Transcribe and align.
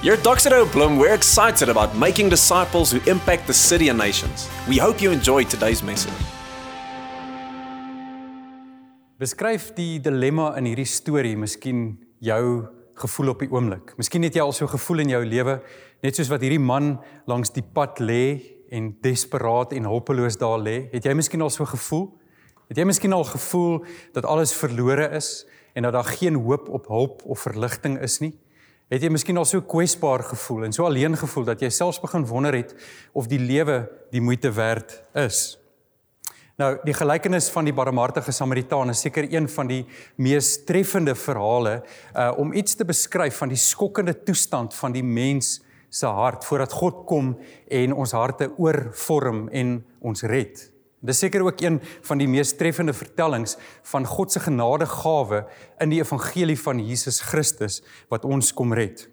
Here 0.00 0.14
at 0.14 0.22
Doxedo 0.22 0.64
Bloom, 0.72 0.96
we're 0.96 1.12
excited 1.12 1.68
about 1.68 1.96
making 1.96 2.28
disciples 2.28 2.92
who 2.92 3.00
impact 3.10 3.48
the 3.48 3.52
city 3.52 3.88
and 3.88 3.98
nations. 3.98 4.48
We 4.68 4.78
hope 4.78 5.02
you 5.02 5.10
enjoy 5.10 5.42
today's 5.42 5.82
message. 5.82 6.14
Beskryf 9.18 9.72
die 9.74 9.98
dilemma 9.98 10.52
in 10.54 10.70
hierdie 10.70 10.86
storie, 10.86 11.34
miskien 11.34 11.98
jou 12.22 12.70
gevoel 12.94 13.34
op 13.34 13.42
die 13.42 13.50
oomblik. 13.50 13.90
Miskien 13.98 14.22
het 14.22 14.38
jy 14.38 14.46
al 14.46 14.54
so 14.54 14.70
gevoel 14.70 15.02
in 15.02 15.16
jou 15.16 15.24
lewe, 15.26 15.58
net 16.06 16.14
soos 16.14 16.30
wat 16.30 16.46
hierdie 16.46 16.62
man 16.62 17.00
langs 17.26 17.50
die 17.50 17.66
pad 17.66 17.98
lê 17.98 18.38
en 18.70 18.92
desperaat 19.02 19.74
en 19.74 19.90
hulpeloos 19.90 20.38
daar 20.38 20.62
lê. 20.62 20.84
Het 20.94 21.10
jy 21.10 21.18
miskien 21.18 21.42
al 21.42 21.50
so 21.50 21.66
gevoel? 21.66 22.12
Het 22.70 22.84
jy 22.84 22.86
miskien 22.86 23.18
al 23.18 23.26
gevoel 23.26 23.80
dat 24.14 24.30
alles 24.30 24.54
verlore 24.54 25.10
is 25.18 25.40
en 25.74 25.90
dat 25.90 25.98
daar 25.98 26.14
geen 26.14 26.38
hoop 26.38 26.70
op 26.70 26.86
hulp 26.86 27.26
of 27.26 27.48
verligting 27.50 27.98
is 27.98 28.22
nie? 28.22 28.36
Het 28.88 29.02
jy 29.04 29.08
miskien 29.12 29.36
al 29.36 29.44
so 29.44 29.60
kwesbaar 29.68 30.22
gevoel 30.30 30.64
en 30.64 30.72
so 30.72 30.86
alleen 30.88 31.16
gevoel 31.20 31.44
dat 31.44 31.60
jy 31.60 31.68
selfs 31.68 32.00
begin 32.00 32.24
wonder 32.26 32.54
het 32.56 32.70
of 33.12 33.26
die 33.28 33.40
lewe 33.40 33.82
die 34.14 34.22
moeite 34.24 34.48
werd 34.56 34.94
is? 35.12 35.58
Nou, 36.58 36.72
die 36.82 36.94
gelykenis 36.96 37.50
van 37.54 37.68
die 37.68 37.74
barmhartige 37.76 38.32
Samaritaan 38.32 38.90
is 38.90 39.04
seker 39.04 39.28
een 39.28 39.44
van 39.52 39.68
die 39.68 39.82
mees 40.16 40.64
treffende 40.64 41.14
verhale 41.14 41.82
uh 42.16 42.32
om 42.40 42.56
iets 42.56 42.74
te 42.80 42.88
beskryf 42.88 43.36
van 43.42 43.52
die 43.52 43.60
skokkende 43.60 44.16
toestand 44.24 44.74
van 44.74 44.96
die 44.96 45.04
mens 45.04 45.60
se 45.90 46.06
hart 46.06 46.48
voordat 46.48 46.72
God 46.72 47.04
kom 47.06 47.34
en 47.68 47.92
ons 47.92 48.16
harte 48.16 48.50
oorvorm 48.56 49.48
en 49.52 49.84
ons 50.00 50.22
red. 50.22 50.64
Dis 51.00 51.18
seker 51.18 51.44
ook 51.46 51.60
een 51.60 51.78
van 52.02 52.18
die 52.18 52.28
mees 52.28 52.56
treffende 52.58 52.92
vertellings 52.92 53.56
van 53.92 54.06
God 54.06 54.32
se 54.32 54.40
genadegawe 54.40 55.44
in 55.80 55.90
die 55.94 56.00
evangelie 56.02 56.58
van 56.58 56.82
Jesus 56.82 57.20
Christus 57.20 57.82
wat 58.10 58.26
ons 58.26 58.50
kom 58.52 58.74
red. 58.74 59.06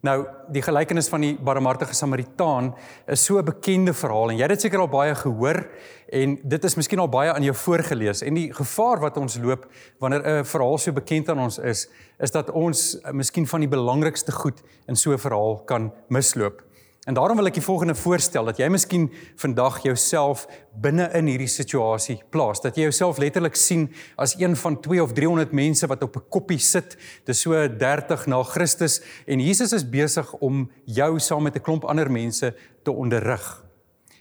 Nou, 0.00 0.22
die 0.48 0.62
gelykenis 0.64 1.10
van 1.12 1.20
die 1.20 1.34
barmhartige 1.36 1.92
Samaritaan 1.92 2.70
is 3.06 3.24
so 3.24 3.36
'n 3.38 3.44
bekende 3.44 3.92
verhaal 3.92 4.30
en 4.30 4.36
jy 4.36 4.42
het 4.42 4.50
dit 4.50 4.60
seker 4.60 4.80
al 4.80 4.88
baie 4.88 5.14
gehoor 5.14 5.68
en 6.08 6.38
dit 6.42 6.64
is 6.64 6.74
miskien 6.76 6.98
al 6.98 7.08
baie 7.08 7.32
aan 7.32 7.42
jou 7.42 7.54
voorgeles 7.54 8.22
en 8.22 8.34
die 8.34 8.52
gevaar 8.52 9.00
wat 9.00 9.16
ons 9.16 9.36
loop 9.36 9.66
wanneer 9.98 10.22
'n 10.24 10.44
verhaal 10.44 10.78
so 10.78 10.92
bekend 10.92 11.28
aan 11.28 11.38
ons 11.38 11.58
is, 11.58 11.88
is 12.18 12.30
dat 12.30 12.50
ons 12.50 12.98
miskien 13.12 13.46
van 13.46 13.60
die 13.60 13.68
belangrikste 13.68 14.32
goed 14.32 14.62
in 14.88 14.96
so 14.96 15.12
'n 15.12 15.18
verhaal 15.18 15.62
kan 15.66 15.92
misloop. 16.08 16.62
En 17.08 17.14
daarom 17.14 17.36
wil 17.36 17.48
ek 17.48 17.56
die 17.56 17.64
volgende 17.64 17.94
voorstel 17.96 18.44
dat 18.44 18.58
jy 18.60 18.66
miskien 18.68 19.06
vandag 19.40 19.78
jouself 19.86 20.42
binne 20.84 21.06
in 21.16 21.30
hierdie 21.30 21.48
situasie 21.48 22.18
plaas. 22.28 22.60
Dat 22.60 22.76
jy 22.76 22.90
jouself 22.90 23.16
letterlik 23.22 23.56
sien 23.56 23.86
as 24.20 24.36
een 24.36 24.52
van 24.56 24.76
2 24.84 25.00
of 25.02 25.14
300 25.16 25.54
mense 25.56 25.88
wat 25.88 26.02
op 26.04 26.16
'n 26.16 26.28
koppie 26.28 26.58
sit. 26.58 26.98
Dis 27.24 27.40
so 27.40 27.52
30 27.52 28.26
na 28.26 28.42
Christus 28.42 29.00
en 29.26 29.40
Jesus 29.40 29.72
is 29.72 29.88
besig 29.88 30.32
om 30.40 30.70
jou 30.84 31.18
saam 31.18 31.42
met 31.42 31.56
'n 31.56 31.62
klomp 31.62 31.84
ander 31.84 32.10
mense 32.10 32.54
te 32.82 32.92
onderrig. 32.92 33.69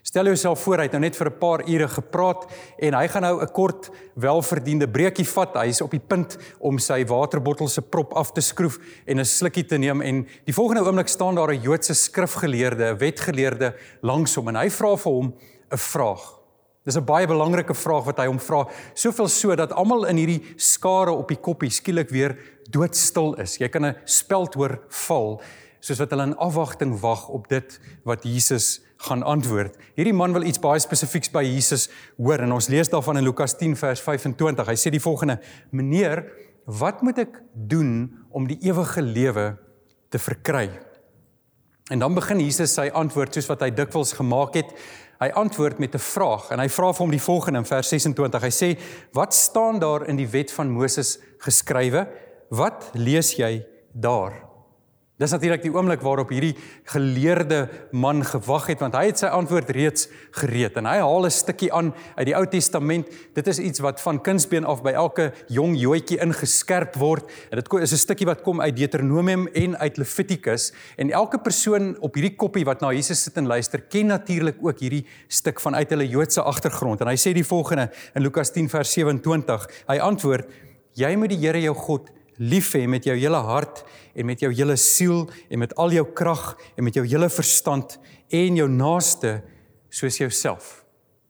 Stel 0.09 0.25
jouself 0.25 0.63
voor 0.65 0.81
hy 0.81 0.85
het 0.87 0.95
nou 0.95 1.03
net 1.03 1.17
vir 1.19 1.27
'n 1.29 1.37
paar 1.37 1.61
ure 1.69 1.87
gepraat 1.87 2.45
en 2.81 2.93
hy 2.97 3.07
gaan 3.07 3.21
nou 3.21 3.41
'n 3.41 3.51
kort 3.53 3.91
welverdiende 4.15 4.87
breekie 4.87 5.27
vat. 5.27 5.53
Hy 5.53 5.67
is 5.67 5.81
op 5.81 5.91
die 5.91 6.01
punt 6.01 6.37
om 6.59 6.79
sy 6.79 7.05
waterbottel 7.05 7.67
se 7.67 7.81
prop 7.81 8.13
af 8.13 8.31
te 8.31 8.41
skroef 8.41 8.79
en 9.05 9.19
'n 9.19 9.25
slukkie 9.25 9.65
te 9.67 9.77
neem 9.77 10.01
en 10.01 10.27
die 10.45 10.53
volgende 10.53 10.81
oomblik 10.81 11.07
staan 11.07 11.35
daar 11.35 11.53
'n 11.53 11.61
Joodse 11.61 11.93
skrifgeleerde, 11.93 12.93
'n 12.93 12.97
wetgeleerde 12.97 13.75
langs 14.01 14.35
hom 14.35 14.47
en 14.47 14.55
hy 14.55 14.69
vra 14.69 14.95
vir 14.97 15.11
hom 15.11 15.33
'n 15.71 15.77
vraag. 15.77 16.39
Dis 16.85 16.97
'n 16.97 17.05
baie 17.05 17.27
belangrike 17.27 17.75
vraag 17.75 18.05
wat 18.05 18.17
hy 18.17 18.25
hom 18.25 18.39
vra, 18.39 18.67
soveel 18.95 19.27
so 19.27 19.55
dat 19.55 19.73
almal 19.73 20.05
in 20.05 20.17
hierdie 20.17 20.43
skare 20.55 21.11
op 21.11 21.27
die 21.27 21.37
koppie 21.37 21.69
skielik 21.69 22.09
weer 22.09 22.35
doodstil 22.71 23.35
is. 23.35 23.57
Jy 23.57 23.69
kan 23.69 23.85
'n 23.85 23.95
speld 24.05 24.55
hoor 24.55 24.79
val 24.89 25.41
soos 25.79 25.99
wat 26.01 26.11
hulle 26.13 26.29
in 26.29 26.37
afwagting 26.37 26.93
wag 27.01 27.27
op 27.29 27.47
dit 27.51 27.79
wat 28.07 28.23
Jesus 28.27 28.79
gaan 29.07 29.23
antwoord. 29.23 29.77
Hierdie 29.95 30.15
man 30.15 30.35
wil 30.35 30.43
iets 30.47 30.59
baie 30.59 30.79
spesifieks 30.83 31.31
by 31.31 31.43
Jesus 31.47 31.87
hoor 32.17 32.43
en 32.43 32.57
ons 32.57 32.67
lees 32.71 32.91
daarvan 32.91 33.21
in 33.21 33.27
Lukas 33.27 33.55
10 33.59 33.77
vers 33.79 34.01
25. 34.03 34.67
Hy 34.67 34.75
sê 34.75 34.91
die 34.91 35.03
volgende: 35.03 35.39
"Meneer, 35.71 36.25
wat 36.65 37.01
moet 37.01 37.17
ek 37.17 37.41
doen 37.53 38.11
om 38.29 38.47
die 38.47 38.59
ewige 38.61 39.01
lewe 39.01 39.57
te 40.09 40.19
verkry?" 40.19 40.69
En 41.89 41.99
dan 41.99 42.13
begin 42.13 42.39
Jesus 42.39 42.73
sy 42.73 42.89
antwoord 42.93 43.33
soos 43.33 43.47
wat 43.49 43.61
hy 43.61 43.71
dikwels 43.71 44.13
gemaak 44.13 44.53
het. 44.53 44.75
Hy 45.19 45.31
antwoord 45.35 45.79
met 45.79 45.95
'n 45.95 45.99
vraag 45.99 46.51
en 46.51 46.59
hy 46.59 46.67
vra 46.67 46.91
vir 46.93 47.03
hom 47.05 47.11
die 47.11 47.21
volgende 47.21 47.59
in 47.59 47.65
vers 47.65 47.89
26. 47.89 48.41
Hy 48.41 48.51
sê: 48.51 48.79
"Wat 49.13 49.33
staan 49.33 49.79
daar 49.79 50.07
in 50.07 50.15
die 50.15 50.27
wet 50.27 50.51
van 50.51 50.69
Moses 50.69 51.19
geskrywe? 51.39 52.07
Wat 52.49 52.91
lees 52.93 53.35
jy 53.35 53.65
daar?" 53.93 54.48
Dis 55.19 55.33
natuurlik 55.35 55.65
die 55.65 55.71
oomblik 55.73 55.99
waarop 55.99 56.29
hierdie 56.31 56.53
geleerde 56.87 57.65
man 57.91 58.21
gewag 58.23 58.69
het 58.71 58.79
want 58.79 58.93
hy 58.95 59.09
het 59.09 59.19
sy 59.19 59.27
antwoord 59.35 59.73
reeds 59.75 60.05
gereed 60.39 60.77
en 60.79 60.87
hy 60.87 61.01
haal 61.03 61.27
'n 61.27 61.35
stukkie 61.35 61.67
aan 61.75 61.91
uit 62.15 62.25
die 62.29 62.35
Ou 62.37 62.45
Testament. 62.47 63.09
Dit 63.35 63.47
is 63.47 63.59
iets 63.59 63.83
wat 63.83 63.99
van 63.99 64.21
kindsbeen 64.23 64.63
af 64.63 64.81
by 64.81 64.93
elke 64.95 65.33
jong 65.49 65.75
joetjie 65.75 66.21
ingeskerp 66.23 66.95
word 66.95 67.27
en 67.51 67.59
dit 67.59 67.73
is 67.81 67.91
'n 67.91 67.97
stukkie 67.97 68.25
wat 68.25 68.43
kom 68.43 68.61
uit 68.61 68.77
Deuteronomium 68.77 69.47
en 69.47 69.77
uit 69.77 69.97
Levitikus 69.97 70.71
en 70.95 71.11
elke 71.11 71.37
persoon 71.37 71.97
op 71.99 72.15
hierdie 72.15 72.35
koppie 72.37 72.63
wat 72.63 72.79
na 72.79 72.93
Jesus 72.93 73.23
sit 73.23 73.35
en 73.37 73.47
luister 73.47 73.81
ken 73.81 74.07
natuurlik 74.07 74.55
ook 74.61 74.79
hierdie 74.79 75.05
stuk 75.27 75.59
vanuit 75.59 75.89
hulle 75.89 76.07
Joodse 76.07 76.41
agtergrond 76.41 77.01
en 77.01 77.07
hy 77.07 77.17
sê 77.17 77.33
die 77.33 77.43
volgende 77.43 77.91
in 78.15 78.21
Lukas 78.21 78.51
10 78.51 78.69
vers 78.69 78.93
27. 78.93 79.67
Hy 79.87 79.99
antwoord: 79.99 80.47
Jy 80.93 81.15
moet 81.15 81.29
die 81.29 81.39
Here 81.39 81.61
jou 81.61 81.75
God 81.75 82.09
lief 82.39 82.71
hê 82.73 82.85
met 82.87 83.03
jou 83.05 83.15
hele 83.19 83.39
hart 83.43 83.83
en 84.15 84.25
met 84.25 84.39
jou 84.39 84.49
hele 84.53 84.77
siel 84.79 85.25
en 85.49 85.59
met 85.59 85.75
al 85.75 85.91
jou 85.91 86.05
krag 86.15 86.55
en 86.77 86.87
met 86.87 86.95
jou 86.95 87.05
hele 87.05 87.29
verstand 87.29 87.97
en 88.31 88.59
jou 88.61 88.67
naaste 88.71 89.39
soos 89.89 90.17
jouself. 90.21 90.79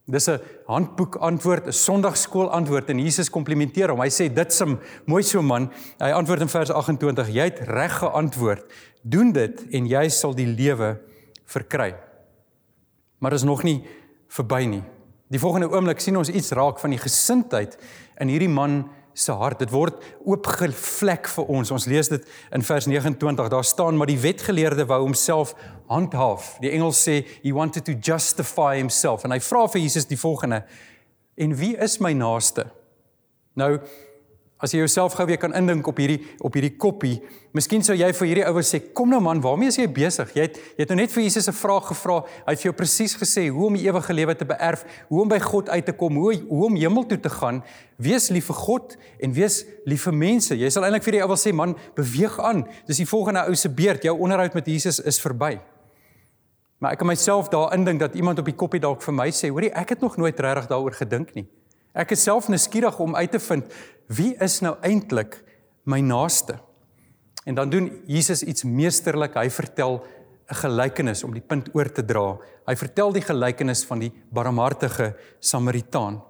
Dis 0.09 0.28
'n 0.28 0.40
handboek 0.66 1.16
antwoord, 1.16 1.68
'n 1.68 1.72
Sondagskool 1.72 2.50
antwoord 2.50 2.90
en 2.90 3.00
Jesus 3.00 3.30
komplimenteer 3.30 3.90
hom. 3.90 4.02
Hy 4.02 4.09
sê 4.09 4.34
dit 4.34 4.53
sim 4.53 4.80
mooi 5.06 5.24
so 5.24 5.42
man. 5.42 5.72
Hy 6.00 6.12
antwoord 6.12 6.42
in 6.42 6.50
vers 6.50 6.70
28: 6.70 7.28
Jy 7.28 7.44
het 7.44 7.59
reg 7.59 7.97
geantwoord. 7.97 8.66
Doen 9.03 9.31
dit 9.31 9.66
en 9.72 9.86
jy 9.86 10.09
sal 10.09 10.34
die 10.34 10.47
lewe 10.47 11.00
verkry. 11.46 11.96
Maar 13.20 13.34
is 13.34 13.44
nog 13.44 13.64
nie 13.64 13.84
verby 14.28 14.66
nie. 14.66 14.84
Die 15.30 15.40
volgende 15.40 15.70
oomblik 15.70 16.00
sien 16.00 16.18
ons 16.18 16.30
iets 16.30 16.52
raak 16.52 16.80
van 16.80 16.90
die 16.90 17.00
gesindheid 17.00 17.78
in 18.18 18.28
hierdie 18.28 18.50
man 18.50 18.90
se 19.19 19.35
hart. 19.35 19.59
Dit 19.59 19.74
word 19.74 20.00
oopgevlek 20.25 21.28
vir 21.34 21.52
ons. 21.52 21.72
Ons 21.75 21.88
lees 21.91 22.09
dit 22.12 22.25
in 22.56 22.63
vers 22.66 22.88
29. 22.90 23.50
Daar 23.52 23.68
staan 23.68 24.00
maar 24.00 24.09
die 24.09 24.19
wetgeleerde 24.19 24.88
wou 24.90 25.02
homself 25.03 25.53
handhaaf. 25.91 26.56
Die 26.63 26.72
engel 26.72 26.94
sê 26.96 27.22
he 27.44 27.53
wanted 27.56 27.85
to 27.85 27.97
justify 28.00 28.78
himself 28.79 29.25
en 29.28 29.35
hy 29.35 29.41
vra 29.44 29.66
vir 29.68 29.84
Jesus 29.84 30.08
die 30.09 30.19
volgende: 30.19 30.63
En 31.40 31.56
wie 31.59 31.75
is 31.78 32.00
my 32.03 32.13
naaste? 32.16 32.68
Nou 33.59 33.78
As 34.59 34.74
jy 34.75 34.81
jouself 34.81 35.14
gou 35.16 35.24
weer 35.24 35.40
kan 35.40 35.53
indink 35.56 35.88
op 35.88 36.00
hierdie 36.02 36.18
op 36.44 36.56
hierdie 36.58 36.74
koppie, 36.75 37.14
miskien 37.56 37.84
sou 37.86 37.94
jy 37.96 38.09
vir 38.12 38.28
hierdie 38.28 38.47
ouer 38.50 38.66
sê, 38.68 38.81
"Kom 38.94 39.09
nou 39.09 39.22
man, 39.24 39.40
waarmee 39.40 39.70
is 39.70 39.78
jy 39.78 39.88
besig? 39.88 40.34
Jy 40.36 40.42
het 40.42 40.58
jy 40.58 40.80
het 40.84 40.90
nou 40.90 40.97
net 40.97 41.12
vir 41.12 41.24
Jesus 41.24 41.47
'n 41.47 41.53
vraag 41.53 41.88
gevra. 41.88 42.25
Hy 42.46 42.52
het 42.52 42.59
vir 42.59 42.72
jou 42.72 42.74
presies 42.74 43.16
gesê 43.16 43.50
hoe 43.50 43.68
om 43.68 43.74
die 43.74 43.88
ewige 43.88 44.14
lewe 44.14 44.36
te 44.36 44.46
beerf, 44.46 44.84
hoe 45.08 45.22
om 45.22 45.28
by 45.30 45.40
God 45.40 45.70
uit 45.70 45.86
te 45.86 45.94
kom, 45.94 46.16
hoe 46.16 46.36
hoe 46.50 46.66
om 46.66 46.75
hemel 46.75 47.06
toe 47.06 47.20
te 47.20 47.30
gaan. 47.30 47.64
Wees 47.97 48.30
lief 48.30 48.46
vir 48.46 48.56
God 48.56 48.97
en 49.22 49.34
wees 49.34 49.66
lief 49.86 50.03
vir 50.03 50.14
mense." 50.14 50.58
Jy 50.58 50.70
sal 50.70 50.84
eintlik 50.84 51.03
vir 51.03 51.12
die 51.12 51.24
ouer 51.24 51.38
sê, 51.38 51.53
"Man, 51.53 51.78
beweeg 51.96 52.40
aan. 52.40 52.68
Dis 52.86 52.97
die 52.97 53.08
volgende 53.08 53.47
ou 53.47 53.56
se 53.56 53.70
beurt. 53.70 54.03
Jou 54.03 54.20
onderhoud 54.20 54.53
met 54.53 54.66
Jesus 54.66 55.00
is 55.00 55.20
verby." 55.22 55.59
Maar 56.80 56.91
ek 56.91 56.97
kan 56.97 57.08
myself 57.08 57.50
daar 57.50 57.74
indink 57.74 58.00
dat 58.00 58.16
iemand 58.16 58.40
op 58.40 58.46
die 58.46 58.56
koppie 58.56 58.80
dalk 58.80 59.02
vir 59.02 59.14
my 59.14 59.30
sê, 59.31 59.50
"Hoorie, 59.50 59.72
ek 59.72 59.90
het 59.90 60.02
nog 60.02 60.18
nooit 60.18 60.40
regtig 60.40 60.68
daaroor 60.68 60.94
gedink 60.94 61.34
nie." 61.34 61.47
Ek 61.94 62.12
is 62.12 62.24
self 62.24 62.48
nuuskierig 62.48 63.00
om 63.00 63.16
uit 63.16 63.32
te 63.32 63.40
vind 63.40 63.66
wie 64.08 64.34
is 64.42 64.60
nou 64.62 64.76
eintlik 64.82 65.36
my 65.86 66.00
naaste. 66.02 66.58
En 67.46 67.56
dan 67.56 67.70
doen 67.70 67.90
Jesus 68.10 68.44
iets 68.44 68.64
meesterlik. 68.64 69.36
Hy 69.38 69.50
vertel 69.50 70.03
'n 70.50 70.56
gelykenis 70.56 71.24
om 71.24 71.34
die 71.34 71.46
punt 71.46 71.70
oor 71.76 71.91
te 71.91 72.06
dra. 72.06 72.38
Hy 72.66 72.76
vertel 72.76 73.14
die 73.14 73.22
gelykenis 73.22 73.86
van 73.86 74.00
die 74.00 74.12
barmhartige 74.34 75.16
Samaritaan. 75.40 76.22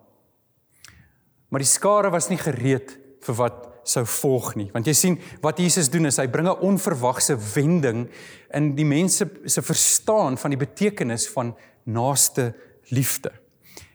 Maar 1.49 1.59
die 1.59 1.67
skare 1.67 2.09
was 2.09 2.29
nie 2.29 2.37
gereed 2.37 2.97
vir 3.21 3.35
wat 3.35 3.69
sou 3.83 4.05
volg 4.05 4.55
nie. 4.55 4.69
Want 4.73 4.85
jy 4.85 4.93
sien 4.93 5.17
wat 5.41 5.59
Jesus 5.59 5.89
doen 5.89 6.05
is 6.05 6.17
hy 6.17 6.27
bring 6.27 6.47
'n 6.47 6.61
onverwagse 6.61 7.37
wending 7.55 8.09
in 8.53 8.75
die 8.75 8.85
mense 8.85 9.29
se 9.45 9.61
verstaan 9.61 10.37
van 10.37 10.51
die 10.51 10.65
betekenis 10.65 11.27
van 11.27 11.55
naaste 11.85 12.53
liefde. 12.89 13.31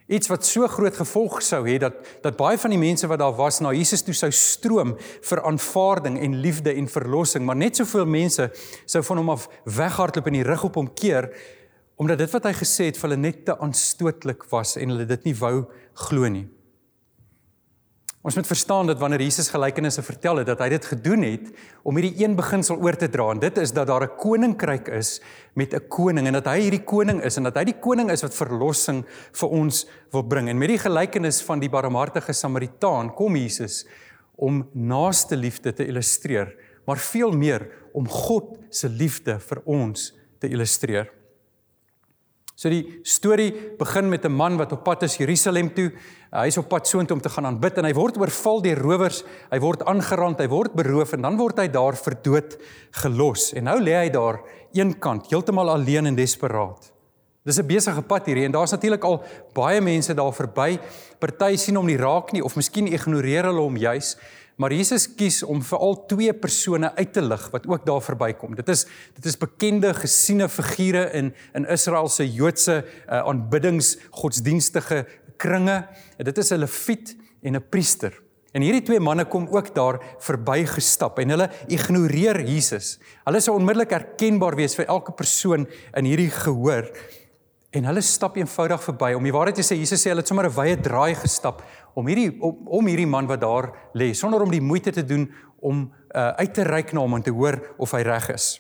Iets 0.07 0.29
wat 0.29 0.45
so 0.45 0.67
groot 0.69 0.97
gevolg 1.01 1.39
sou 1.41 1.63
hê 1.65 1.79
dat 1.81 1.95
dat 2.21 2.37
baie 2.37 2.59
van 2.61 2.75
die 2.75 2.81
mense 2.81 3.09
wat 3.09 3.23
daar 3.23 3.37
was 3.39 3.63
na 3.65 3.71
Jesus 3.73 4.03
toe 4.05 4.13
sou 4.15 4.29
stroom 4.37 4.93
vir 5.01 5.41
aanvaarding 5.49 6.19
en 6.21 6.41
liefde 6.45 6.75
en 6.77 6.89
verlossing, 6.89 7.45
maar 7.45 7.57
net 7.57 7.81
soveel 7.81 8.05
mense 8.05 8.51
sou 8.85 9.01
van 9.09 9.23
hom 9.23 9.33
af 9.33 9.49
weghardloop 9.65 10.29
en 10.29 10.37
die 10.37 10.45
rug 10.45 10.67
op 10.69 10.77
hom 10.77 10.91
keer 10.93 11.31
omdat 11.97 12.19
dit 12.21 12.33
wat 12.35 12.51
hy 12.51 12.53
gesê 12.59 12.91
het 12.91 12.99
vir 12.99 13.09
hulle 13.09 13.23
net 13.23 13.45
te 13.47 13.57
aanstootlik 13.57 14.45
was 14.51 14.77
en 14.77 14.93
hulle 14.93 15.07
dit 15.09 15.25
nie 15.31 15.37
wou 15.41 15.55
glo 16.09 16.29
nie. 16.29 16.45
Ons 18.25 18.39
moet 18.39 18.47
verstaan 18.49 18.89
dat 18.89 18.97
wanneer 19.03 19.21
Jesus 19.21 19.51
gelykenisse 19.53 20.01
vertel 20.03 20.39
het, 20.41 20.47
dat 20.49 20.63
hy 20.65 20.71
dit 20.73 20.87
gedoen 20.95 21.27
het 21.27 21.51
om 21.85 21.99
hierdie 22.01 22.23
een 22.23 22.33
beginsel 22.39 22.79
oor 22.81 22.97
te 22.97 23.11
dra 23.13 23.27
en 23.35 23.43
dit 23.43 23.59
is 23.61 23.75
dat 23.77 23.91
daar 23.91 24.07
'n 24.07 24.17
koninkryk 24.17 24.89
is 24.89 25.21
met 25.53 25.75
'n 25.75 25.89
koning 25.89 26.27
en 26.27 26.33
dat 26.33 26.47
hy 26.47 26.61
hierdie 26.61 26.85
koning 26.85 27.21
is 27.23 27.37
en 27.37 27.43
dat 27.43 27.55
hy 27.55 27.65
die 27.65 27.81
koning 27.81 28.11
is 28.11 28.23
wat 28.23 28.35
verlossing 28.35 29.05
vir 29.33 29.49
ons 29.49 29.87
wil 30.11 30.23
bring. 30.23 30.49
En 30.49 30.59
met 30.59 30.69
die 30.69 30.79
gelykenis 30.79 31.43
van 31.43 31.61
die 31.61 31.69
barmhartige 31.69 32.33
Samaritaan 32.33 33.15
kom 33.15 33.37
Jesus 33.37 33.87
om 34.37 34.69
naaste 34.73 35.37
liefde 35.37 35.73
te 35.73 35.87
illustreer, 35.87 36.57
maar 36.87 36.97
veel 36.97 37.31
meer 37.31 37.69
om 37.93 38.09
God 38.09 38.57
se 38.71 38.89
liefde 38.89 39.39
vir 39.39 39.63
ons 39.65 40.15
te 40.39 40.49
illustreer. 40.49 41.14
So 42.55 42.71
die 42.71 43.01
storie 43.03 43.51
begin 43.79 44.09
met 44.09 44.25
'n 44.25 44.33
man 44.33 44.57
wat 44.57 44.73
op 44.73 44.85
pad 44.85 45.03
is 45.03 45.17
Jerusalem 45.17 45.75
toe. 45.75 45.91
Hy 46.33 46.47
is 46.47 46.59
op 46.59 46.69
pad 46.69 46.87
soontoe 46.87 47.17
om 47.17 47.23
te 47.23 47.29
gaan 47.29 47.47
aanbid 47.47 47.79
en 47.79 47.85
hy 47.85 47.93
word 47.93 48.17
oorval 48.17 48.63
deur 48.63 48.79
rowers. 48.79 49.25
Hy 49.51 49.59
word 49.59 49.83
aangerand, 49.85 50.39
hy 50.39 50.49
word 50.49 50.73
beroof 50.75 51.13
en 51.13 51.23
dan 51.23 51.37
word 51.37 51.59
hy 51.59 51.69
daar 51.69 51.97
vir 51.97 52.15
dood 52.23 52.57
gelos. 52.91 53.53
En 53.55 53.65
nou 53.65 53.81
lê 53.81 53.95
hy 53.95 54.09
daar 54.09 54.41
eenkant, 54.73 55.31
heeltemal 55.31 55.71
alleen 55.71 56.07
en 56.07 56.15
desperaat. 56.15 56.93
Dis 57.45 57.59
'n 57.59 57.67
besige 57.67 58.03
pad 58.03 58.27
hierdie 58.27 58.45
en 58.45 58.53
daar's 58.53 58.71
natuurlik 58.71 59.05
al 59.05 59.23
baie 59.53 59.81
mense 59.81 60.15
daar 60.15 60.33
verby. 60.33 60.79
Party 61.19 61.57
sien 61.57 61.77
hom 61.77 61.87
nie 61.87 61.97
raak 61.97 62.33
nie 62.33 62.43
of 62.43 62.57
miskien 62.57 62.87
ignoreer 62.87 63.45
hulle 63.45 63.61
hom 63.61 63.77
juis. 63.77 64.17
Maar 64.57 64.73
Jesus 64.73 65.09
kies 65.19 65.43
om 65.43 65.63
veral 65.67 65.97
twee 66.07 66.33
persone 66.35 66.93
uit 66.95 67.13
te 67.13 67.23
lig 67.23 67.49
wat 67.51 67.67
ook 67.67 67.87
daar 67.87 68.03
verbykom. 68.03 68.55
Dit 68.55 68.69
is 68.71 68.85
dit 69.17 69.27
is 69.27 69.39
bekende 69.39 69.91
gesiene 69.95 70.49
figure 70.49 71.09
in 71.11 71.33
in 71.55 71.67
Israel 71.67 72.09
se 72.09 72.27
Joodse 72.33 72.85
uh, 72.85 73.25
aanbiddingsgodsdienstige 73.27 75.07
kringe. 75.37 75.89
En 76.19 76.25
dit 76.25 76.39
is 76.39 76.51
'n 76.51 76.63
leviet 76.63 77.17
en 77.43 77.57
'n 77.57 77.69
priester. 77.69 78.23
En 78.55 78.63
hierdie 78.63 78.85
twee 78.87 79.01
manne 79.01 79.25
kom 79.27 79.49
ook 79.51 79.75
daar 79.75 79.99
verbygestap 80.23 81.19
en 81.19 81.29
hulle 81.29 81.51
ignoreer 81.67 82.39
Jesus. 82.47 82.99
Hulle 83.25 83.41
sou 83.41 83.57
onmiddellik 83.59 83.91
herkenbaar 83.91 84.55
wees 84.55 84.77
vir 84.79 84.87
elke 84.87 85.13
persoon 85.13 85.67
in 85.99 86.05
hierdie 86.05 86.31
gehoor. 86.31 86.87
En 87.75 87.85
hulle 87.85 88.01
stap 88.01 88.37
eenvoudig 88.37 88.83
verby. 88.83 89.11
Om 89.19 89.27
die 89.27 89.35
waarheid 89.35 89.59
te 89.59 89.67
sê, 89.67 89.75
Jesus 89.75 90.05
sê 90.05 90.13
hulle 90.13 90.23
het 90.23 90.31
sommer 90.31 90.47
'n 90.47 90.55
wye 90.55 90.77
draai 90.79 91.15
gestap 91.15 91.65
om 91.95 92.07
hierdie 92.11 92.31
om, 92.43 92.59
om 92.81 92.91
hierdie 92.91 93.09
man 93.09 93.29
wat 93.31 93.43
daar 93.45 93.71
lê 93.95 94.13
sonder 94.15 94.43
om 94.43 94.53
die 94.53 94.63
moeite 94.65 94.93
te 94.95 95.05
doen 95.07 95.29
om 95.65 95.87
uh, 95.87 96.29
uit 96.41 96.55
te 96.55 96.67
reik 96.67 96.93
na 96.93 97.01
hom 97.01 97.17
en 97.17 97.25
te 97.25 97.33
hoor 97.35 97.61
of 97.81 97.95
hy 97.97 98.03
reg 98.05 98.29
is. 98.35 98.59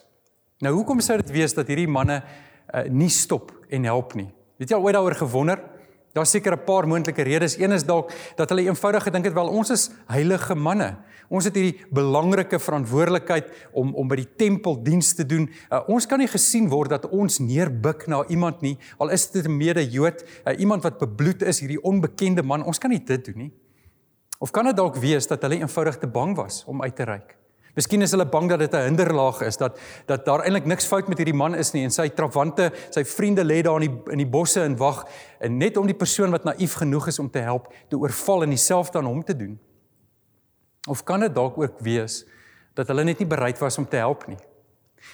Nou 0.65 0.73
hoekom 0.79 1.03
sou 1.05 1.19
dit 1.21 1.35
wees 1.35 1.55
dat 1.55 1.69
hierdie 1.69 1.91
manne 1.91 2.23
uh, 2.23 2.87
nie 2.89 3.11
stop 3.13 3.53
en 3.69 3.85
help 3.91 4.15
nie? 4.19 4.31
Het 4.63 4.71
jy 4.71 4.79
al 4.79 4.87
ooit 4.87 4.97
daaroor 4.97 5.19
gewonder? 5.19 5.61
Daar's 6.14 6.31
seker 6.31 6.52
'n 6.52 6.64
paar 6.64 6.87
moontlike 6.87 7.22
redes. 7.22 7.58
Een 7.58 7.72
is 7.72 7.84
dalk 7.84 8.12
dat 8.37 8.49
hulle 8.49 8.62
eenvoudig 8.62 9.02
gedink 9.02 9.25
het 9.25 9.34
wel 9.34 9.49
ons 9.49 9.70
is 9.70 9.90
heilige 10.06 10.55
manne. 10.55 10.96
Ons 11.28 11.44
het 11.44 11.55
hierdie 11.55 11.81
belangrike 11.90 12.58
verantwoordelikheid 12.58 13.50
om 13.72 13.94
om 13.94 14.08
by 14.08 14.16
die 14.16 14.34
tempel 14.37 14.82
diens 14.82 15.14
te 15.14 15.26
doen. 15.26 15.50
Uh, 15.70 15.81
ons 15.88 16.06
kan 16.06 16.19
nie 16.19 16.28
gesien 16.28 16.69
word 16.69 16.90
dat 16.90 17.08
ons 17.11 17.38
neerbuk 17.38 18.06
na 18.06 18.25
iemand 18.28 18.61
nie, 18.61 18.78
al 18.99 19.11
is 19.11 19.31
dit 19.31 19.44
'n 19.44 19.56
mede-Jood, 19.56 20.25
uh, 20.46 20.58
iemand 20.58 20.82
wat 20.82 20.99
bebloed 20.99 21.43
is, 21.43 21.61
hierdie 21.61 21.82
onbekende 21.82 22.43
man. 22.43 22.64
Ons 22.64 22.78
kan 22.78 22.90
nie 22.90 23.05
dit 23.05 23.25
doen 23.25 23.38
nie. 23.38 23.52
Of 24.38 24.50
kan 24.50 24.64
dit 24.64 24.76
dalk 24.76 24.96
wees 24.96 25.26
dat 25.26 25.43
hulle 25.43 25.58
eenvoudig 25.58 25.99
te 25.99 26.06
bang 26.06 26.37
was 26.37 26.64
om 26.66 26.82
uit 26.82 26.96
te 26.96 27.02
reik? 27.02 27.44
Miskien 27.75 28.05
is 28.06 28.12
hulle 28.15 28.26
bang 28.31 28.47
dat 28.49 28.61
dit 28.62 28.75
'n 28.75 28.87
hinderlaag 28.87 29.41
is 29.43 29.56
dat 29.56 29.79
dat 30.06 30.25
daar 30.25 30.44
eintlik 30.44 30.65
niks 30.65 30.87
fout 30.87 31.09
met 31.09 31.19
hierdie 31.19 31.35
man 31.35 31.55
is 31.55 31.73
nie 31.73 31.82
en 31.82 31.91
sy 31.91 32.09
trawante, 32.09 32.73
sy 32.91 33.05
vriende 33.05 33.44
lê 33.44 33.62
daar 33.62 33.82
in 33.82 33.91
die 33.91 34.12
in 34.12 34.19
die 34.19 34.31
bosse 34.31 34.62
en 34.62 34.76
wag 34.76 35.05
en 35.41 35.59
net 35.59 35.76
om 35.76 35.87
die 35.87 35.97
persoon 35.97 36.31
wat 36.31 36.44
naïef 36.44 36.75
genoeg 36.75 37.09
is 37.09 37.19
om 37.19 37.31
te 37.31 37.38
help 37.38 37.73
te 37.88 37.97
oorval 37.97 38.43
en 38.43 38.50
dieselfde 38.50 38.99
aan 38.99 39.05
hom 39.05 39.25
te 39.25 39.37
doen. 39.37 39.59
Of 40.88 41.05
kan 41.05 41.21
dit 41.21 41.35
dalk 41.35 41.59
ook 41.59 41.81
wees 41.81 42.25
dat 42.75 42.87
hulle 42.88 43.05
net 43.05 43.19
nie 43.19 43.26
bereid 43.26 43.59
was 43.59 43.79
om 43.79 43.88
te 43.88 43.97
help 43.97 44.26
nie? 44.29 44.38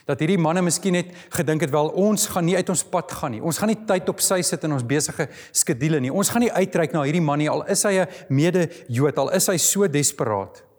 Dat 0.05 0.19
hierdie 0.19 0.39
manne 0.39 0.63
miskien 0.63 0.93
net 0.93 1.13
gedink 1.31 1.61
het 1.61 1.71
wel 1.71 1.89
ons 1.89 2.27
gaan 2.27 2.45
nie 2.45 2.57
uit 2.57 2.69
ons 2.69 2.85
pad 2.85 3.13
gaan 3.13 3.31
nie. 3.31 3.43
Ons 3.43 3.59
gaan 3.59 3.69
nie 3.69 3.85
tyd 3.87 4.09
op 4.09 4.21
sy 4.21 4.43
sit 4.43 4.65
in 4.65 4.73
ons 4.73 4.87
besige 4.87 5.29
skedule 5.53 6.01
nie. 6.01 6.13
Ons 6.13 6.29
gaan 6.29 6.41
nie 6.41 6.53
uitreik 6.53 6.93
na 6.93 7.03
hierdie 7.03 7.25
man 7.25 7.39
nie 7.39 7.51
al 7.51 7.65
is 7.67 7.83
hy 7.83 8.01
'n 8.01 8.09
mede-Jood, 8.29 9.19
al 9.19 9.31
is 9.31 9.47
hy 9.47 9.57
so 9.57 9.89
desperaat. 9.89 10.70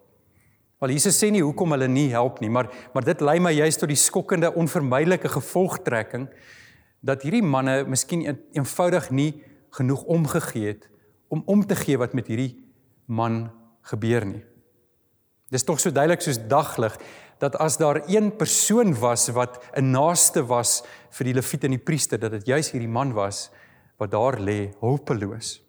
Wel 0.82 0.96
Jesus 0.96 1.14
sê 1.14 1.28
nie 1.30 1.44
hoekom 1.44 1.70
hulle 1.76 1.86
nie 1.86 2.08
help 2.10 2.40
nie, 2.42 2.50
maar 2.50 2.66
maar 2.90 3.04
dit 3.06 3.20
lei 3.22 3.36
my 3.38 3.52
juist 3.54 3.78
tot 3.78 3.90
die 3.92 3.98
skokkende 4.00 4.48
onvermydelike 4.58 5.30
gevolgtrekking 5.30 6.26
dat 7.06 7.22
hierdie 7.22 7.42
manne 7.46 7.84
miskien 7.86 8.24
een, 8.26 8.40
eenvoudig 8.58 9.10
nie 9.14 9.30
genoeg 9.78 10.02
omgegee 10.10 10.72
het 10.72 10.88
om 11.30 11.44
om 11.46 11.62
te 11.66 11.78
gee 11.78 12.00
wat 12.02 12.16
met 12.18 12.26
hierdie 12.26 12.56
man 13.06 13.44
gebeur 13.92 14.26
nie. 14.26 14.42
Dis 15.54 15.62
tog 15.62 15.78
so 15.78 15.94
duidelik 15.94 16.24
soos 16.24 16.40
daglig 16.50 16.96
dat 17.38 17.54
as 17.62 17.78
daar 17.78 18.00
een 18.10 18.32
persoon 18.36 18.90
was 18.98 19.28
wat 19.30 19.62
'n 19.78 19.94
naaste 19.94 20.42
was 20.42 20.82
vir 21.10 21.30
die 21.30 21.34
leviete 21.34 21.66
en 21.66 21.78
die 21.78 21.86
priester 21.86 22.18
dat 22.18 22.30
dit 22.30 22.46
juis 22.46 22.70
hierdie 22.72 22.90
man 22.90 23.12
was 23.12 23.50
wat 23.98 24.10
daar 24.10 24.40
lê 24.40 24.74
hulpeloos. 24.80 25.62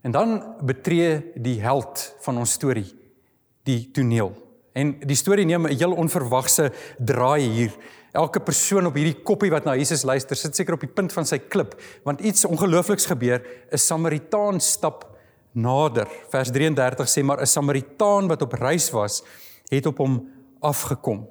En 0.00 0.12
dan 0.12 0.56
betree 0.64 1.32
die 1.36 1.60
held 1.60 2.14
van 2.20 2.38
ons 2.38 2.52
storie 2.52 3.07
die 3.68 3.88
toneel. 3.94 4.32
En 4.78 4.94
die 5.06 5.16
storie 5.18 5.46
neem 5.46 5.66
'n 5.66 5.76
heel 5.76 5.92
onverwagse 5.92 6.72
draai 6.98 7.40
hier. 7.40 7.72
Elke 8.12 8.40
persoon 8.40 8.86
op 8.86 8.94
hierdie 8.94 9.22
koppie 9.22 9.50
wat 9.50 9.64
na 9.64 9.76
Jesus 9.76 10.02
luister, 10.02 10.36
sit 10.36 10.56
seker 10.56 10.74
op 10.74 10.80
die 10.80 10.94
punt 10.94 11.12
van 11.12 11.26
sy 11.26 11.38
klip, 11.38 11.74
want 12.04 12.20
iets 12.20 12.44
ongeloofliks 12.44 13.06
gebeur. 13.06 13.42
'n 13.72 13.76
Samaritaan 13.76 14.60
stap 14.60 15.18
nader. 15.52 16.08
Vers 16.30 16.50
33 16.50 17.08
sê 17.08 17.22
maar 17.22 17.40
'n 17.40 17.46
Samaritaan 17.46 18.28
wat 18.28 18.42
op 18.42 18.52
reis 18.52 18.90
was, 18.90 19.22
het 19.68 19.86
op 19.86 19.98
hom 19.98 20.28
afgekom. 20.60 21.28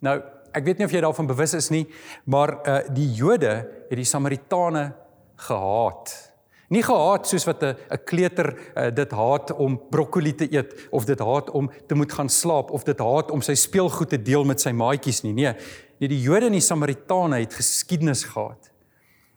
Nou, 0.00 0.22
ek 0.52 0.64
weet 0.64 0.78
nie 0.78 0.86
of 0.86 0.92
jy 0.92 1.00
daarvan 1.00 1.26
bewus 1.26 1.54
is 1.54 1.70
nie, 1.70 1.86
maar 2.24 2.58
uh 2.66 2.88
die 2.94 3.12
Jode 3.12 3.68
het 3.88 3.96
die 3.96 4.04
Samaritane 4.04 4.92
gehaat. 5.36 6.33
Nie 6.68 6.82
gehaat 6.82 7.26
soos 7.28 7.44
wat 7.44 7.62
'n 7.62 7.76
'n 7.90 8.04
kleuter 8.04 8.54
uh, 8.54 8.90
dit 8.90 9.10
haat 9.10 9.52
om 9.52 9.80
broccoli 9.90 10.34
te 10.34 10.52
eet 10.52 10.88
of 10.90 11.04
dit 11.04 11.18
haat 11.18 11.50
om 11.50 11.70
te 11.86 11.94
moet 11.94 12.12
gaan 12.12 12.28
slaap 12.28 12.70
of 12.70 12.84
dit 12.84 12.98
haat 12.98 13.30
om 13.30 13.40
sy 13.40 13.54
speelgoed 13.54 14.08
te 14.08 14.22
deel 14.22 14.44
met 14.44 14.60
sy 14.60 14.70
maatjies 14.70 15.22
nie. 15.22 15.32
Nee, 15.32 15.54
nee 15.98 16.08
die 16.08 16.20
Jode 16.20 16.46
en 16.46 16.52
die 16.52 16.60
Samaritane 16.60 17.38
het 17.38 17.54
geskiedenis 17.54 18.24
gehad 18.24 18.70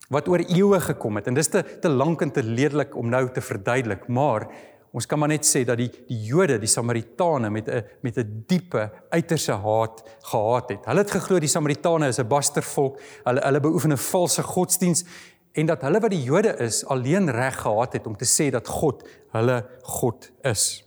wat 0.08 0.28
oor 0.28 0.40
eeue 0.40 0.80
gekom 0.80 1.16
het 1.16 1.26
en 1.28 1.34
dis 1.34 1.48
te 1.52 1.62
te 1.80 1.88
lank 1.88 2.22
en 2.22 2.30
te 2.30 2.42
ledelik 2.42 2.96
om 2.96 3.10
nou 3.10 3.28
te 3.32 3.40
verduidelik, 3.44 4.08
maar 4.08 4.48
ons 4.92 5.06
kan 5.06 5.20
maar 5.20 5.28
net 5.28 5.44
sê 5.44 5.64
dat 5.68 5.76
die 5.76 5.90
die 6.08 6.20
Jode 6.30 6.58
die 6.58 6.70
Samaritane 6.70 7.50
met 7.50 7.68
'n 7.68 7.84
met 8.02 8.18
'n 8.18 8.44
diepe 8.46 8.90
uiterse 9.10 9.52
haat 9.52 10.02
gehaat 10.22 10.70
het. 10.70 10.84
Hulle 10.86 11.00
het 11.00 11.10
geglo 11.10 11.38
die 11.38 11.48
Samaritane 11.48 12.08
is 12.08 12.18
'n 12.18 12.28
bastervolk. 12.28 13.00
Hulle 13.24 13.40
hulle 13.40 13.60
beoefen 13.60 13.92
'n 13.92 13.96
valse 13.96 14.42
godsdiens 14.42 15.04
en 15.52 15.66
dat 15.66 15.82
hulle 15.82 16.00
wat 16.00 16.12
die 16.12 16.22
Jode 16.22 16.54
is 16.64 16.84
alleen 16.86 17.30
reg 17.30 17.60
gehad 17.60 17.92
het 17.92 18.06
om 18.06 18.16
te 18.16 18.28
sê 18.28 18.50
dat 18.54 18.68
God 18.68 19.02
hulle 19.32 19.62
God 19.82 20.30
is. 20.46 20.84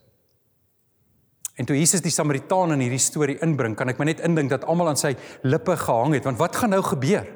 En 1.60 1.66
toe 1.66 1.78
Jesus 1.78 2.02
die 2.02 2.14
Samaritaan 2.14 2.74
in 2.74 2.86
hierdie 2.86 3.02
storie 3.02 3.38
inbring, 3.44 3.76
kan 3.78 3.92
ek 3.92 4.00
my 4.00 4.08
net 4.10 4.24
indink 4.26 4.50
dat 4.54 4.66
almal 4.66 4.94
aan 4.94 5.00
sy 5.00 5.14
lippe 5.44 5.76
gehang 5.78 6.16
het, 6.16 6.26
want 6.26 6.40
wat 6.42 6.56
gaan 6.56 6.74
nou 6.74 6.82
gebeur? 6.86 7.28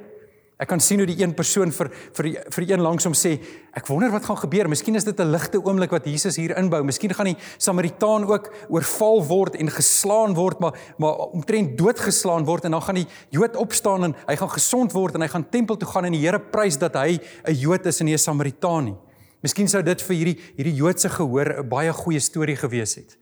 Ek 0.55 0.69
kan 0.71 0.79
sien 0.79 1.01
hoe 1.01 1.07
die 1.09 1.17
een 1.19 1.33
persoon 1.35 1.71
vir 1.75 1.89
vir 2.15 2.27
die, 2.29 2.33
vir 2.55 2.63
die 2.63 2.71
een 2.71 2.83
langs 2.83 3.03
hom 3.03 3.15
sê, 3.17 3.33
ek 3.75 3.89
wonder 3.91 4.13
wat 4.13 4.23
gaan 4.23 4.37
gebeur. 4.39 4.69
Miskien 4.71 4.95
is 4.95 5.03
dit 5.03 5.19
'n 5.19 5.31
ligte 5.31 5.59
oomblik 5.59 5.91
wat 5.91 6.05
Jesus 6.05 6.37
hier 6.37 6.55
inbou. 6.55 6.81
Miskien 6.83 7.13
gaan 7.13 7.25
die 7.25 7.37
Samaritaan 7.57 8.23
ook 8.23 8.53
oorval 8.69 9.23
word 9.27 9.55
en 9.55 9.69
geslaan 9.69 10.33
word, 10.33 10.59
maar 10.59 10.73
maar 10.97 11.15
omtrent 11.35 11.77
doodgeslaan 11.77 12.45
word 12.45 12.65
en 12.65 12.71
dan 12.71 12.81
gaan 12.81 12.95
die 12.95 13.07
Jood 13.31 13.55
opstaan 13.55 14.03
en 14.03 14.15
hy 14.27 14.35
gaan 14.35 14.49
gesond 14.49 14.93
word 14.93 15.15
en 15.15 15.21
hy 15.21 15.27
gaan 15.27 15.49
tempel 15.49 15.77
toe 15.77 15.89
gaan 15.89 16.05
en 16.05 16.11
die 16.11 16.21
Here 16.21 16.39
prys 16.39 16.77
dat 16.77 16.95
hy 16.95 17.19
'n 17.47 17.53
Jood 17.53 17.85
is 17.85 17.99
en 17.99 18.05
nie 18.05 18.13
'n 18.13 18.17
Samaritaan 18.17 18.85
nie. 18.85 18.95
Miskien 19.43 19.67
sou 19.67 19.83
dit 19.83 20.01
vir 20.01 20.15
hierdie 20.15 20.39
hierdie 20.55 20.75
Joodse 20.75 21.09
gehoor 21.09 21.59
'n 21.59 21.69
baie 21.69 21.91
goeie 21.91 22.19
storie 22.19 22.55
gewees 22.55 22.95
het. 22.95 23.17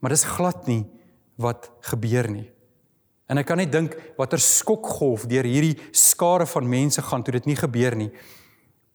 Maar 0.00 0.10
dis 0.10 0.24
glad 0.24 0.66
nie 0.66 0.86
wat 1.36 1.70
gebeur 1.80 2.28
nie. 2.28 2.50
En 3.30 3.38
ek 3.38 3.46
kan 3.46 3.60
net 3.62 3.70
dink 3.70 3.94
watter 4.18 4.42
skokgolf 4.42 5.28
deur 5.30 5.46
hierdie 5.46 5.76
skare 5.94 6.48
van 6.50 6.66
mense 6.66 7.02
gaan 7.06 7.22
toe 7.22 7.36
dit 7.38 7.46
nie 7.46 7.58
gebeur 7.58 7.94
nie. 7.98 8.10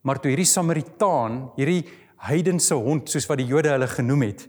Maar 0.05 0.19
toe 0.19 0.33
hierdie 0.33 0.49
Samaritaan, 0.49 1.39
hierdie 1.55 1.85
heidense 2.27 2.75
hond 2.75 3.09
soos 3.09 3.27
wat 3.29 3.39
die 3.39 3.47
Jode 3.47 3.71
hulle 3.71 3.87
genoem 3.89 4.27
het, 4.27 4.43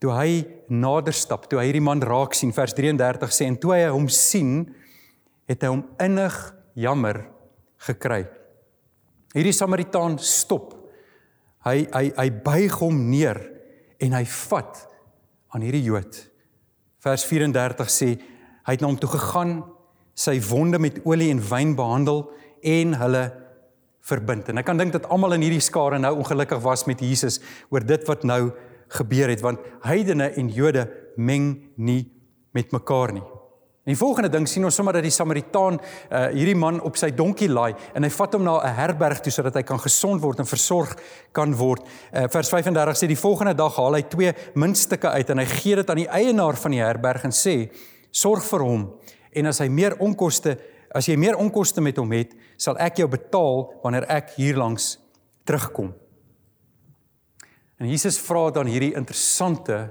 toe 0.00 0.12
hy 0.14 0.44
nader 0.70 1.16
stap, 1.16 1.48
toe 1.50 1.58
hy 1.60 1.66
hierdie 1.70 1.84
man 1.84 2.04
raak 2.04 2.36
sien, 2.36 2.54
vers 2.54 2.74
33 2.76 3.34
sê 3.34 3.48
en 3.50 3.58
toe 3.60 3.74
hy 3.74 3.82
hom 3.90 4.06
sien, 4.12 4.60
het 5.50 5.64
hy 5.64 5.72
hom 5.72 5.82
innig 6.02 6.36
jammer 6.78 7.24
gekry. 7.88 8.22
Hierdie 9.34 9.56
Samaritaan 9.56 10.16
stop. 10.22 10.72
Hy 11.66 11.82
hy 11.90 12.04
hy 12.14 12.28
buig 12.44 12.78
hom 12.80 13.02
neer 13.10 13.40
en 14.00 14.14
hy 14.14 14.22
vat 14.46 14.78
aan 15.52 15.64
hierdie 15.66 15.84
Jood. 15.88 16.20
Vers 17.02 17.26
34 17.28 17.92
sê 17.92 18.10
Hy 18.66 18.74
het 18.74 18.82
na 18.82 18.90
hom 18.90 18.98
toe 18.98 19.10
gegaan, 19.12 19.60
sy 20.16 20.40
wonde 20.48 20.80
met 20.82 20.98
olie 21.06 21.30
en 21.30 21.42
wyn 21.50 21.74
behandel 21.78 22.24
en 22.66 22.96
hulle 22.98 23.24
verbind. 24.06 24.48
En 24.50 24.58
ek 24.58 24.66
kan 24.66 24.80
dink 24.80 24.94
dat 24.94 25.06
almal 25.12 25.36
in 25.36 25.44
hierdie 25.46 25.62
skare 25.62 26.00
nou 26.02 26.16
ongelukkig 26.18 26.62
was 26.64 26.86
met 26.90 27.02
Jesus 27.02 27.38
oor 27.70 27.86
dit 27.86 28.02
wat 28.08 28.26
nou 28.26 28.50
gebeur 28.96 29.30
het 29.32 29.42
want 29.42 29.62
heidene 29.86 30.30
en 30.38 30.50
Jode 30.54 30.86
meng 31.18 31.56
nie 31.76 32.04
met 32.54 32.74
mekaar 32.74 33.14
nie. 33.14 33.24
En 33.86 33.94
die 33.94 33.98
volgende 33.98 34.32
ding 34.34 34.48
sien 34.50 34.66
ons 34.66 34.74
sommer 34.74 34.96
dat 34.98 35.04
die 35.06 35.14
Samaritaan 35.14 35.76
uh, 35.78 36.24
hierdie 36.34 36.56
man 36.58 36.80
op 36.82 36.96
sy 36.98 37.12
donkie 37.14 37.46
laai 37.46 37.76
en 37.94 38.02
hy 38.02 38.10
vat 38.10 38.32
hom 38.34 38.42
na 38.42 38.56
'n 38.58 38.74
herberg 38.74 39.20
toe 39.22 39.30
sodat 39.30 39.54
hy 39.54 39.62
kan 39.62 39.78
gesond 39.78 40.22
word 40.22 40.42
en 40.42 40.48
versorg 40.48 40.96
kan 41.30 41.54
word. 41.54 41.86
Uh, 42.10 42.26
vers 42.26 42.50
35 42.50 42.98
sê 42.98 43.06
die 43.06 43.20
volgende 43.20 43.54
dag 43.54 43.76
haal 43.78 43.94
hy 43.94 44.02
twee 44.02 44.32
muntstukke 44.54 45.06
uit 45.14 45.30
en 45.30 45.38
hy 45.38 45.46
gee 45.46 45.76
dit 45.76 45.90
aan 45.90 46.02
die 46.02 46.10
eienaar 46.10 46.58
van 46.58 46.74
die 46.74 46.82
herberg 46.82 47.24
en 47.30 47.34
sê: 47.34 47.70
"Sorg 48.16 48.44
vir 48.48 48.64
hom 48.64 48.86
en 49.36 49.50
as 49.50 49.60
hy 49.60 49.68
meer 49.68 49.98
onkoste 50.00 50.56
as 50.96 51.08
jy 51.10 51.16
meer 51.20 51.36
onkoste 51.36 51.82
met 51.84 51.98
hom 52.00 52.12
het, 52.14 52.30
sal 52.56 52.78
ek 52.80 53.02
jou 53.02 53.08
betaal 53.12 53.66
wanneer 53.82 54.06
ek 54.08 54.30
hierlangs 54.38 54.96
terugkom." 55.44 55.92
En 57.76 57.88
Jesus 57.90 58.16
vra 58.18 58.50
dan 58.50 58.70
hierdie 58.70 58.94
interessante, 58.96 59.90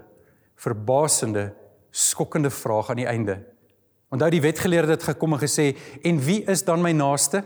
verbasende, 0.58 1.52
skokkende 1.92 2.50
vraag 2.50 2.90
aan 2.90 3.04
die 3.04 3.10
einde. 3.10 3.36
Onthou 4.10 4.30
die 4.32 4.42
wetgeleerde 4.42 4.96
het 4.96 5.04
gekom 5.04 5.34
en 5.34 5.40
gesê, 5.40 5.76
"En 6.02 6.20
wie 6.20 6.44
is 6.50 6.64
dan 6.64 6.82
my 6.82 6.92
naaste?" 6.92 7.44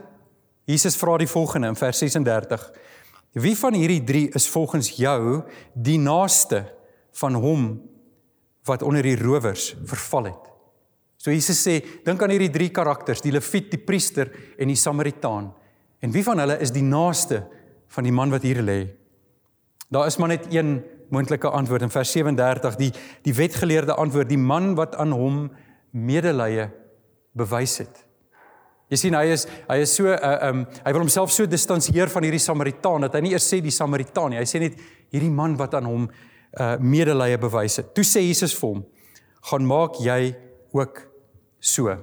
Jesus 0.66 0.96
vra 0.96 1.18
die 1.18 1.28
volgende 1.28 1.68
in 1.68 1.76
vers 1.76 1.98
36. 1.98 2.72
Wie 3.32 3.58
van 3.58 3.74
hierdie 3.74 4.04
3 4.04 4.30
is 4.38 4.48
volgens 4.50 4.90
jou 4.98 5.44
die 5.74 5.98
naaste 5.98 6.64
van 7.12 7.34
hom 7.34 7.82
wat 8.64 8.82
onder 8.82 9.02
die 9.06 9.18
rowers 9.18 9.76
verval 9.84 10.24
het? 10.24 10.50
So 11.20 11.34
Jesus 11.36 11.60
sê, 11.60 11.82
dink 12.06 12.22
aan 12.24 12.32
hierdie 12.32 12.52
3 12.54 12.70
karakters, 12.72 13.20
die 13.20 13.34
leviet, 13.36 13.68
die 13.74 13.82
priester 13.84 14.32
en 14.56 14.72
die 14.72 14.80
samaritaan. 14.80 15.50
En 16.00 16.14
wie 16.16 16.24
van 16.24 16.40
hulle 16.40 16.56
is 16.64 16.72
die 16.72 16.86
naaste 16.86 17.42
van 17.92 18.08
die 18.08 18.14
man 18.16 18.32
wat 18.32 18.46
hier 18.48 18.62
lê? 18.64 18.80
Daar 19.92 20.08
is 20.08 20.16
maar 20.22 20.32
net 20.32 20.48
een 20.54 20.78
moontlike 21.12 21.50
antwoord 21.50 21.88
in 21.88 21.92
vers 21.92 22.12
37 22.14 22.78
die 22.80 22.92
die 23.26 23.34
wetgeleerde 23.34 23.98
antwoord 23.98 24.30
die 24.30 24.40
man 24.40 24.76
wat 24.78 24.96
aan 24.96 25.12
hom 25.12 25.48
medelee 25.92 26.70
bewys 27.36 27.80
het. 27.82 28.06
Jy 28.90 29.00
sien 29.04 29.18
hy 29.18 29.26
is 29.34 29.46
hy 29.68 29.80
is 29.84 29.96
so 29.98 30.14
uh, 30.14 30.36
um 30.50 30.64
hy 30.86 30.94
wil 30.94 31.04
homself 31.04 31.34
so 31.34 31.50
distansieer 31.50 32.10
van 32.14 32.26
hierdie 32.26 32.42
Samaritaan 32.42 33.08
dat 33.08 33.18
hy 33.18 33.26
nie 33.26 33.34
eers 33.36 33.50
sê 33.50 33.60
die 33.66 33.74
Samaritaan 33.74 34.34
nie. 34.34 34.40
Hy 34.40 34.48
sê 34.50 34.62
net 34.62 34.78
hierdie 35.12 35.34
man 35.34 35.58
wat 35.60 35.76
aan 35.78 35.90
hom 35.90 36.08
uh 36.10 36.76
medelee 36.82 37.38
bewys 37.42 37.82
het. 37.82 37.92
Toe 37.98 38.06
sê 38.08 38.24
Jesus 38.26 38.56
vir 38.58 38.72
hom: 38.72 38.86
"Gaan 39.52 39.68
maak 39.68 40.00
jy 40.02 40.36
ook 40.74 41.09
so." 41.60 41.98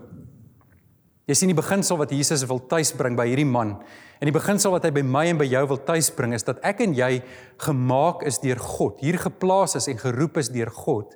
Jy 1.26 1.34
sien 1.34 1.50
die 1.50 1.58
beginsel 1.58 1.98
wat 1.98 2.10
Jesus 2.14 2.46
wil 2.46 2.60
tuisbring 2.70 3.16
by 3.16 3.26
hierdie 3.26 3.48
man 3.48 3.80
En 4.16 4.30
die 4.30 4.34
beginsel 4.34 4.72
wat 4.72 4.86
hy 4.86 4.92
by 4.96 5.02
my 5.04 5.26
en 5.28 5.40
by 5.40 5.46
jou 5.48 5.62
wil 5.72 5.80
tuisbring 5.84 6.32
is 6.36 6.46
dat 6.46 6.60
ek 6.64 6.80
en 6.86 6.94
jy 6.96 7.18
gemaak 7.66 8.22
is 8.28 8.40
deur 8.40 8.60
God, 8.62 9.02
hier 9.04 9.18
geplaas 9.20 9.76
is 9.76 9.90
en 9.92 10.00
geroep 10.00 10.40
is 10.40 10.48
deur 10.52 10.72
God 10.72 11.12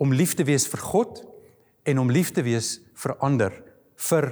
om 0.00 0.14
lief 0.16 0.36
te 0.38 0.46
wees 0.46 0.68
vir 0.70 0.82
God 0.92 1.24
en 1.90 1.98
om 2.02 2.12
lief 2.12 2.30
te 2.36 2.44
wees 2.46 2.78
vir 3.02 3.16
ander, 3.24 3.56
vir 4.10 4.30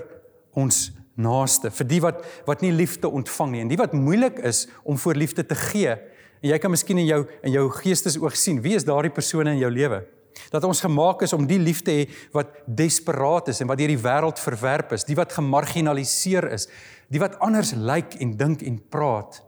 ons 0.58 0.78
naaste, 1.18 1.72
vir 1.74 1.88
die 1.90 1.98
wat 2.04 2.22
wat 2.46 2.62
nie 2.62 2.70
liefde 2.72 3.10
ontvang 3.10 3.56
nie 3.56 3.64
en 3.64 3.72
die 3.72 3.80
wat 3.80 3.96
moeilik 3.98 4.38
is 4.46 4.66
om 4.86 5.00
voor 5.00 5.18
liefde 5.18 5.42
te 5.42 5.58
gee. 5.58 5.96
En 6.38 6.52
jy 6.52 6.58
kan 6.62 6.70
miskien 6.70 7.02
in 7.02 7.08
jou 7.08 7.24
in 7.42 7.56
jou 7.56 7.66
geestesoog 7.80 8.38
sien, 8.38 8.62
wie 8.62 8.76
is 8.78 8.86
daardie 8.86 9.12
persone 9.12 9.56
in 9.56 9.64
jou 9.64 9.72
lewe? 9.74 10.04
Dat 10.50 10.64
ons 10.64 10.80
gemaak 10.80 11.22
is 11.22 11.32
om 11.32 11.46
die 11.46 11.58
liefde 11.58 11.92
hê 11.92 12.08
wat 12.32 12.52
desperaat 12.66 13.48
is 13.48 13.60
en 13.60 13.68
wat 13.70 13.78
deur 13.78 13.92
die 13.92 14.02
wêreld 14.02 14.38
verwerp 14.38 14.92
is, 14.92 15.04
die 15.04 15.16
wat 15.18 15.32
gemarginaliseer 15.32 16.52
is, 16.52 16.68
die 17.08 17.20
wat 17.20 17.38
anders 17.44 17.74
lyk 17.74 18.18
en 18.20 18.36
dink 18.36 18.62
en 18.62 18.78
praat 18.90 19.42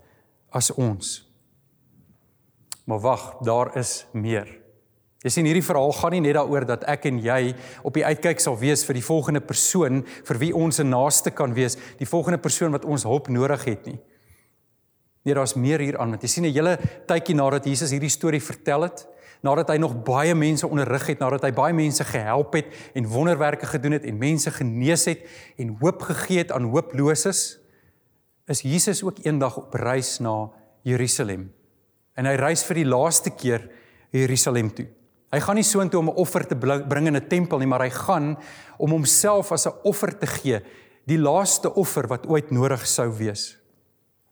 as 0.50 0.70
ons. 0.74 1.20
Maar 2.84 3.00
wag, 3.00 3.26
daar 3.46 3.76
is 3.78 4.04
meer. 4.12 4.60
Jy 5.20 5.30
sien 5.34 5.44
hierdie 5.44 5.64
verhaal 5.64 5.92
gaan 5.92 6.14
nie 6.16 6.22
net 6.24 6.38
daaroor 6.38 6.64
dat 6.64 6.86
ek 6.88 7.04
en 7.10 7.18
jy 7.20 7.52
op 7.84 7.92
die 7.92 8.06
uitkyk 8.06 8.40
sal 8.40 8.56
wees 8.56 8.86
vir 8.88 8.96
die 8.96 9.04
volgende 9.04 9.42
persoon 9.44 10.00
vir 10.06 10.38
wie 10.40 10.54
ons 10.56 10.80
'n 10.80 10.88
naaste 10.88 11.30
kan 11.30 11.52
wees, 11.52 11.76
die 11.98 12.08
volgende 12.08 12.38
persoon 12.38 12.72
wat 12.72 12.84
ons 12.84 13.04
hulp 13.04 13.28
nodig 13.28 13.64
het 13.64 13.86
nie. 13.86 13.98
Nee, 15.22 15.34
daar's 15.34 15.54
meer 15.54 15.80
hieraan 15.80 16.10
want 16.10 16.22
jy 16.22 16.28
sien 16.28 16.44
'n 16.44 16.52
hele 16.52 16.78
tydjie 17.06 17.34
nadat 17.36 17.66
Jesus 17.66 17.90
hierdie 17.90 18.08
storie 18.08 18.40
vertel 18.40 18.82
het, 18.82 19.06
nadat 19.42 19.68
hy 19.72 19.76
nog 19.80 19.96
baie 20.04 20.34
mense 20.34 20.68
onderrig 20.68 21.06
het, 21.06 21.18
nadat 21.18 21.42
hy 21.42 21.52
baie 21.56 21.74
mense 21.76 22.04
gehelp 22.04 22.54
het 22.58 22.72
en 22.94 23.08
wonderwerke 23.08 23.66
gedoen 23.66 23.92
het 23.92 24.04
en 24.04 24.18
mense 24.18 24.50
genees 24.50 25.04
het 25.08 25.24
en 25.56 25.76
hoop 25.80 26.02
gegee 26.02 26.38
het 26.38 26.52
aan 26.52 26.68
hooploses, 26.72 27.58
is 28.50 28.62
Jesus 28.66 29.02
ook 29.02 29.22
eendag 29.24 29.56
op 29.56 29.74
reis 29.74 30.18
na 30.18 30.50
Jerusalem. 30.82 31.50
En 32.18 32.26
hy 32.26 32.34
reis 32.40 32.64
vir 32.66 32.82
die 32.82 32.88
laaste 32.88 33.30
keer 33.30 33.68
Jerusalem 34.10 34.72
toe. 34.74 34.88
Hy 35.30 35.38
gaan 35.38 35.60
nie 35.60 35.66
soontoe 35.66 36.00
om 36.00 36.10
'n 36.10 36.18
offer 36.18 36.46
te 36.46 36.56
bring 36.56 37.06
in 37.06 37.16
'n 37.16 37.28
tempel 37.28 37.58
nie, 37.58 37.66
maar 37.66 37.82
hy 37.82 37.90
gaan 37.90 38.36
om 38.78 38.90
homself 38.90 39.52
as 39.52 39.66
'n 39.66 39.78
offer 39.84 40.18
te 40.18 40.26
gee, 40.26 40.60
die 41.06 41.18
laaste 41.18 41.74
offer 41.74 42.06
wat 42.08 42.26
ooit 42.26 42.50
nodig 42.50 42.86
sou 42.86 43.10
wees. 43.16 43.59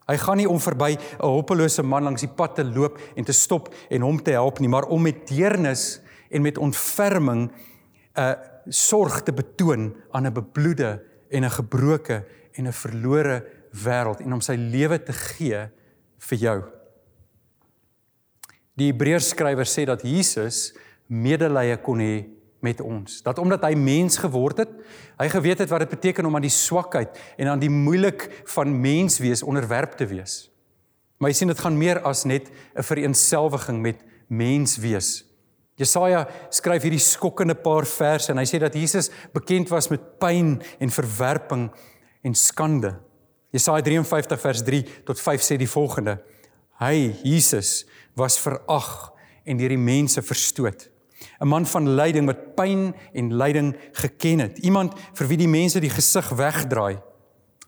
Hy 0.08 0.16
gaan 0.16 0.40
nie 0.40 0.48
om 0.48 0.60
verby 0.60 0.96
'n 0.96 1.26
hopelose 1.26 1.82
man 1.82 2.04
langs 2.04 2.24
die 2.24 2.32
pad 2.32 2.54
te 2.54 2.64
loop 2.64 2.98
en 3.16 3.24
te 3.24 3.32
stop 3.32 3.74
en 3.90 4.02
hom 4.02 4.22
te 4.22 4.30
help 4.30 4.58
nie, 4.58 4.68
maar 4.68 4.88
om 4.88 5.02
met 5.02 5.28
deernis 5.28 6.00
en 6.30 6.42
met 6.42 6.58
ontferming 6.58 7.50
'n 7.50 8.20
uh, 8.20 8.32
sorg 8.68 9.22
te 9.22 9.32
betoon 9.32 9.94
aan 10.10 10.26
'n 10.26 10.32
bebloede 10.32 11.02
en 11.30 11.44
'n 11.44 11.50
gebroke 11.50 12.24
en 12.52 12.66
'n 12.66 12.72
verlore 12.72 13.44
wêreld 13.72 14.20
en 14.20 14.32
om 14.32 14.40
sy 14.40 14.56
lewe 14.56 15.02
te 15.02 15.12
gee 15.12 15.68
vir 16.18 16.38
jou. 16.38 16.62
Die 18.74 18.92
Hebreërs 18.92 19.28
skrywer 19.28 19.66
sê 19.66 19.84
dat 19.84 20.02
Jesus 20.02 20.72
medelee 21.06 21.76
kon 21.82 21.98
hê 21.98 22.38
met 22.60 22.80
ons. 22.80 23.22
Dat 23.22 23.38
omdat 23.38 23.62
hy 23.62 23.74
mens 23.78 24.18
geword 24.18 24.64
het, 24.64 24.70
hy 25.18 25.28
geweet 25.30 25.62
het 25.62 25.70
wat 25.70 25.84
dit 25.86 25.94
beteken 25.94 26.26
om 26.26 26.34
aan 26.34 26.46
die 26.46 26.54
swakheid 26.54 27.18
en 27.36 27.48
aan 27.52 27.62
die 27.62 27.72
moeilik 27.72 28.26
van 28.54 28.80
mens 28.80 29.18
wees 29.22 29.42
onderwerp 29.42 29.96
te 29.98 30.06
wees. 30.06 30.48
Maar 31.18 31.30
jy 31.30 31.40
sien 31.40 31.50
dit 31.50 31.60
gaan 31.60 31.78
meer 31.78 32.00
as 32.06 32.24
net 32.24 32.50
'n 32.76 32.82
vereenselwiging 32.82 33.82
met 33.82 34.04
mens 34.28 34.76
wees. 34.76 35.24
Jesaja 35.78 36.26
skryf 36.50 36.82
hierdie 36.82 37.02
skokkende 37.02 37.54
paar 37.54 37.86
verse 37.86 38.32
en 38.32 38.38
hy 38.38 38.44
sê 38.44 38.58
dat 38.58 38.74
Jesus 38.74 39.10
bekend 39.32 39.68
was 39.68 39.88
met 39.88 40.18
pyn 40.18 40.62
en 40.78 40.90
verwerping 40.90 41.70
en 42.22 42.34
skande. 42.34 42.96
Jesaja 43.54 43.82
53 43.82 44.40
vers 44.40 44.62
3 44.62 44.82
tot 45.04 45.20
5 45.20 45.40
sê 45.40 45.56
die 45.56 45.70
volgende: 45.70 46.18
Hy, 46.80 47.14
Jesus, 47.22 47.86
was 48.14 48.38
verag 48.38 49.12
en 49.44 49.56
deur 49.56 49.68
die 49.68 49.78
mense 49.80 50.22
verstoot. 50.22 50.88
'n 51.40 51.48
man 51.48 51.66
van 51.66 51.94
lyding 51.94 52.26
wat 52.26 52.54
pyn 52.54 52.94
en 53.12 53.37
lyding 53.37 53.76
geken 53.92 54.38
het. 54.38 54.58
Iemand 54.58 54.94
vir 55.14 55.26
wie 55.26 55.37
die 55.37 55.48
mense 55.48 55.80
die 55.80 55.90
gesig 55.90 56.28
wegdraai. 56.28 56.98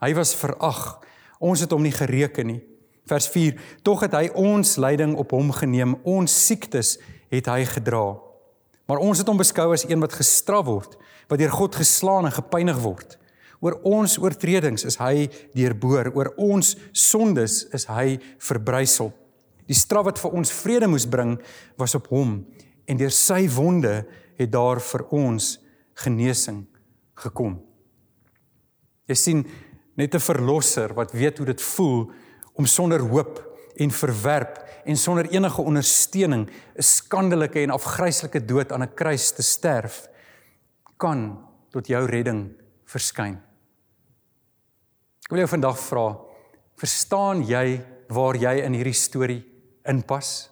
Hy 0.00 0.14
was 0.14 0.34
verag. 0.34 1.00
Ons 1.38 1.60
het 1.60 1.70
hom 1.70 1.82
nie 1.82 1.94
gereken 1.94 2.46
nie. 2.46 2.62
Vers 3.06 3.28
4: 3.28 3.60
Tog 3.82 4.00
het 4.00 4.12
hy 4.12 4.30
ons 4.34 4.76
lyding 4.76 5.16
op 5.16 5.30
hom 5.30 5.52
geneem. 5.52 5.96
Ons 6.04 6.46
siektes 6.46 6.98
het 7.30 7.46
hy 7.46 7.64
gedra. 7.64 8.18
Maar 8.86 8.98
ons 8.98 9.18
het 9.18 9.26
hom 9.26 9.38
beskou 9.38 9.72
as 9.72 9.86
een 9.86 10.00
wat 10.00 10.12
gestraf 10.18 10.64
word, 10.66 10.96
wat 11.28 11.38
deur 11.38 11.52
God 11.54 11.76
geslaan 11.78 12.26
en 12.26 12.34
gepynig 12.34 12.78
word. 12.82 13.18
Oor 13.60 13.76
ons 13.86 14.16
oortredings 14.18 14.86
is 14.88 14.96
hy 14.96 15.28
deurboor, 15.54 16.10
oor 16.16 16.32
ons 16.40 16.76
sondes 16.92 17.66
is 17.76 17.86
hy 17.86 18.16
verbrysel. 18.38 19.12
Die 19.68 19.76
straf 19.78 20.08
wat 20.08 20.18
vir 20.18 20.34
ons 20.34 20.50
vrede 20.50 20.88
moes 20.90 21.06
bring, 21.06 21.36
was 21.78 21.94
op 21.94 22.08
hom 22.10 22.40
en 22.90 22.98
deur 22.98 23.14
sy 23.14 23.44
wonde 23.54 24.00
het 24.40 24.50
daar 24.50 24.80
vir 24.82 25.04
ons 25.14 25.52
genesing 26.02 26.64
gekom. 27.22 27.60
Jy 29.06 29.14
sien 29.14 29.44
net 29.96 30.14
'n 30.14 30.20
verlosser 30.20 30.94
wat 30.94 31.12
weet 31.12 31.38
hoe 31.38 31.46
dit 31.46 31.62
voel 31.62 32.10
om 32.54 32.66
sonder 32.66 33.00
hoop 33.00 33.38
en 33.76 33.90
verwerp 33.90 34.58
en 34.84 34.96
sonder 34.96 35.26
enige 35.30 35.62
ondersteuning 35.62 36.48
'n 36.48 36.82
skandelike 36.82 37.60
en 37.62 37.70
afgryslike 37.70 38.44
dood 38.44 38.72
aan 38.72 38.82
'n 38.82 38.94
kruis 38.94 39.32
te 39.32 39.42
sterf 39.42 40.08
kan 40.96 41.38
tot 41.70 41.86
jou 41.86 42.06
redding 42.06 42.50
verskyn. 42.84 43.40
Ek 45.24 45.30
wil 45.30 45.38
jou 45.38 45.48
vandag 45.48 45.78
vra, 45.78 46.18
verstaan 46.76 47.42
jy 47.46 47.84
waar 48.08 48.36
jy 48.36 48.64
in 48.64 48.72
hierdie 48.72 48.92
storie 48.92 49.44
inpas? 49.84 50.49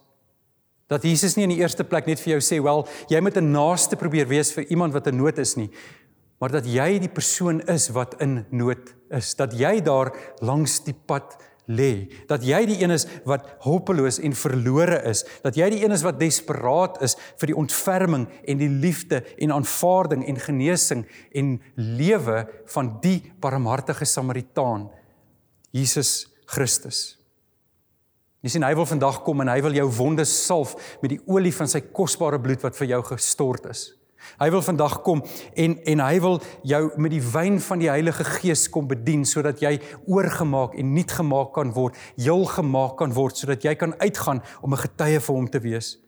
Dat 0.89 1.05
Jesus 1.05 1.37
nie 1.37 1.45
in 1.45 1.53
die 1.53 1.61
eerste 1.61 1.85
plek 1.85 2.07
net 2.07 2.21
vir 2.21 2.39
jou 2.39 2.41
sê, 2.41 2.63
"Wel, 2.63 2.87
jy 3.09 3.21
moet 3.21 3.37
'n 3.37 3.53
naaste 3.53 3.97
probeer 3.97 4.27
wees 4.27 4.53
vir 4.53 4.65
iemand 4.71 4.93
wat 4.93 5.07
in 5.07 5.17
nood 5.17 5.39
is 5.39 5.57
nie." 5.57 5.71
Maar 6.39 6.51
dat 6.51 6.67
jy 6.67 6.99
die 6.99 7.11
persoon 7.11 7.61
is 7.67 7.89
wat 7.89 8.15
in 8.23 8.47
nood 8.51 8.95
is, 9.11 9.35
dat 9.35 9.53
jy 9.59 9.81
daar 9.83 10.13
langs 10.39 10.85
die 10.85 10.95
pad 10.95 11.37
lê, 11.69 12.09
dat 12.27 12.45
jy 12.47 12.61
die 12.71 12.79
een 12.81 12.95
is 12.95 13.07
wat 13.29 13.45
hopeloos 13.67 14.21
en 14.25 14.33
verlore 14.33 15.03
is, 15.11 15.25
dat 15.43 15.59
jy 15.59 15.69
die 15.75 15.83
een 15.83 15.93
is 15.93 16.05
wat 16.07 16.21
desperaat 16.21 17.03
is 17.03 17.17
vir 17.41 17.47
die 17.53 17.59
ontferming 17.59 18.29
en 18.47 18.59
die 18.59 18.71
liefde 18.71 19.25
en 19.37 19.53
aanvaarding 19.53 20.25
en 20.29 20.41
genesing 20.41 21.05
en 21.35 21.61
lewe 21.75 22.47
van 22.67 22.95
die 23.03 23.33
barmhartige 23.41 24.05
Samaritaan. 24.05 24.89
Jesus 25.71 26.29
Christus. 26.47 27.18
Jy 28.49 28.55
sien 28.55 28.65
hy 28.65 28.71
wil 28.79 28.87
vandag 28.89 29.19
kom 29.27 29.43
en 29.45 29.51
hy 29.53 29.59
wil 29.61 29.75
jou 29.77 29.85
wonde 29.99 30.25
salf 30.25 30.71
met 31.03 31.11
die 31.13 31.19
olie 31.29 31.51
van 31.53 31.69
sy 31.69 31.83
kosbare 31.93 32.39
bloed 32.41 32.63
wat 32.65 32.79
vir 32.79 32.95
jou 32.95 33.01
gestort 33.11 33.67
is. 33.69 33.83
Hy 34.41 34.49
wil 34.55 34.63
vandag 34.65 34.95
kom 35.05 35.21
en 35.53 35.75
en 35.93 36.01
hy 36.01 36.15
wil 36.25 36.41
jou 36.65 36.81
met 36.97 37.13
die 37.13 37.21
wyn 37.21 37.61
van 37.61 37.85
die 37.85 37.91
Heilige 37.93 38.25
Gees 38.25 38.65
kom 38.73 38.89
bedien 38.89 39.27
sodat 39.29 39.61
jy 39.61 39.75
oorgemaak 40.09 40.79
en 40.81 40.95
nuut 40.97 41.13
gemaak 41.13 41.53
kan 41.59 41.75
word, 41.77 42.01
heel 42.17 42.49
gemaak 42.49 42.97
kan 43.03 43.13
word 43.13 43.37
sodat 43.37 43.69
jy 43.69 43.77
kan 43.77 43.93
uitgaan 44.01 44.41
om 44.65 44.73
'n 44.73 44.85
getuie 44.87 45.21
vir 45.21 45.37
hom 45.37 45.49
te 45.53 45.61
wees. 45.61 45.99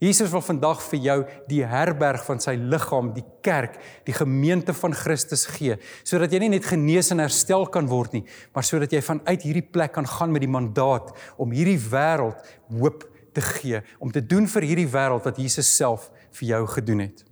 Jesus 0.00 0.30
wil 0.32 0.40
vandag 0.40 0.80
vir 0.88 1.00
jou 1.04 1.16
die 1.50 1.60
herberg 1.68 2.22
van 2.24 2.40
sy 2.40 2.54
liggaam, 2.56 3.10
die 3.12 3.24
kerk, 3.44 3.74
die 4.08 4.16
gemeente 4.16 4.72
van 4.72 4.96
Christus 4.96 5.44
gee, 5.58 5.76
sodat 6.08 6.32
jy 6.32 6.40
nie 6.40 6.54
net 6.54 6.68
genees 6.70 7.12
en 7.12 7.20
herstel 7.20 7.66
kan 7.68 7.88
word 7.90 8.16
nie, 8.16 8.22
maar 8.56 8.64
sodat 8.64 8.94
jy 8.96 9.02
vanuit 9.04 9.44
hierdie 9.44 9.66
plek 9.66 9.92
kan 9.98 10.08
gaan 10.08 10.32
met 10.32 10.40
die 10.46 10.50
mandaat 10.50 11.12
om 11.36 11.52
hierdie 11.52 11.76
wêreld 11.92 12.40
hoop 12.72 13.04
te 13.36 13.44
gee, 13.44 13.82
om 14.00 14.08
te 14.12 14.24
doen 14.24 14.48
vir 14.48 14.70
hierdie 14.70 14.88
wêreld 14.88 15.28
wat 15.28 15.38
Jesus 15.38 15.68
self 15.68 16.08
vir 16.40 16.54
jou 16.54 16.64
gedoen 16.78 17.04
het. 17.04 17.24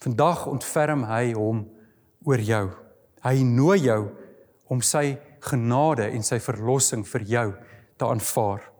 Vandag 0.00 0.46
ontferm 0.48 1.04
hy 1.12 1.34
hom 1.36 1.66
oor 2.24 2.40
jou. 2.40 2.66
Hy 3.24 3.36
nooi 3.44 3.78
jou 3.84 4.00
om 4.72 4.80
sy 4.84 5.18
genade 5.44 6.08
en 6.08 6.24
sy 6.24 6.40
verlossing 6.40 7.04
vir 7.08 7.28
jou 7.28 7.48
te 8.00 8.08
aanvaar. 8.08 8.73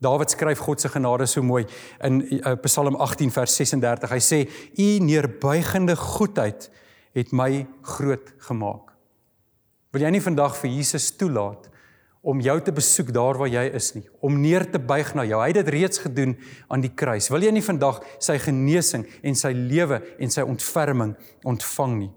Dawid 0.00 0.30
skryf 0.30 0.60
God 0.62 0.80
se 0.80 0.88
genade 0.88 1.26
so 1.26 1.42
mooi 1.42 1.64
in 2.06 2.20
uh, 2.38 2.54
Psalm 2.62 2.96
18 2.96 3.32
vers 3.34 3.56
36. 3.56 4.10
Hy 4.10 4.20
sê: 4.22 4.38
"U 4.78 4.88
neerbuigende 5.02 5.96
goedheid 5.96 6.70
het 7.14 7.32
my 7.32 7.66
groot 7.82 8.34
gemaak." 8.46 8.94
Wil 9.90 10.04
jy 10.04 10.10
nie 10.14 10.22
vandag 10.22 10.54
vir 10.60 10.70
Jesus 10.70 11.10
toelaat 11.16 11.70
om 12.28 12.40
jou 12.42 12.56
te 12.60 12.72
besoek 12.74 13.12
daar 13.14 13.38
waar 13.40 13.50
jy 13.50 13.64
is 13.78 13.92
nie, 13.94 14.04
om 14.20 14.40
neer 14.42 14.66
te 14.70 14.78
buig 14.78 15.14
na 15.16 15.24
jou. 15.24 15.38
Hy 15.40 15.52
het 15.52 15.60
dit 15.62 15.70
reeds 15.72 16.02
gedoen 16.02 16.34
aan 16.68 16.82
die 16.84 16.92
kruis. 16.92 17.30
Wil 17.30 17.46
jy 17.46 17.52
nie 17.54 17.64
vandag 17.64 18.02
sy 18.22 18.36
genesing 18.42 19.06
en 19.22 19.38
sy 19.38 19.54
lewe 19.54 20.00
en 20.18 20.32
sy 20.34 20.44
ontferming 20.44 21.14
ontvang 21.48 21.94
nie? 22.02 22.10